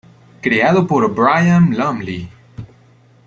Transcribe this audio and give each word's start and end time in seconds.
Creado 0.41 0.87
por 0.87 1.13
Brian 1.13 1.77
Lumley. 1.77 2.27